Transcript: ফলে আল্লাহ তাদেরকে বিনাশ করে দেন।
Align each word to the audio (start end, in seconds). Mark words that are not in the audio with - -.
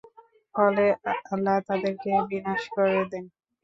ফলে 0.55 0.85
আল্লাহ 1.31 1.57
তাদেরকে 1.67 2.11
বিনাশ 2.29 2.61
করে 2.75 2.99
দেন। 3.11 3.25